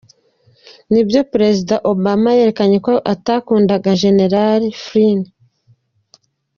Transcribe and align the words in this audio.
"Ni 0.91 1.01
byo 1.07 1.21
perezida 1.31 1.75
Obama 1.91 2.29
yerekanye 2.37 2.77
ko 2.85 2.93
atakundaga 3.13 3.89
jenerali 4.01 4.67
Flynn. 4.83 5.19